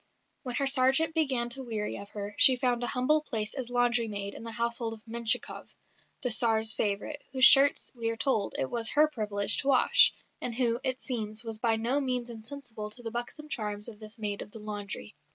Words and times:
When 0.41 0.55
her 0.55 0.65
sergeant 0.65 1.13
began 1.13 1.49
to 1.49 1.61
weary 1.61 1.95
of 1.97 2.09
her, 2.09 2.33
she 2.39 2.55
found 2.55 2.83
a 2.83 2.87
humble 2.87 3.21
place 3.21 3.53
as 3.53 3.69
laundry 3.69 4.07
maid 4.07 4.33
in 4.33 4.43
the 4.43 4.49
household 4.53 4.93
of 4.95 5.05
Menshikoff, 5.07 5.75
the 6.23 6.31
Tsar's 6.31 6.73
favourite, 6.73 7.21
whose 7.33 7.45
shirts, 7.45 7.91
we 7.93 8.09
are 8.09 8.17
told, 8.17 8.55
it 8.57 8.71
was 8.71 8.89
her 8.93 9.07
privilege 9.07 9.57
to 9.57 9.67
wash; 9.67 10.11
and 10.41 10.55
who, 10.55 10.79
it 10.83 11.01
seems, 11.01 11.43
was 11.43 11.59
by 11.59 11.75
no 11.75 11.99
means 12.01 12.31
insensible 12.31 12.89
to 12.89 13.03
the 13.03 13.11
buxom 13.11 13.47
charms 13.47 13.87
of 13.89 13.99
this 13.99 14.17
maid 14.17 14.41
of 14.41 14.49
the 14.49 14.57
laundry. 14.59 15.13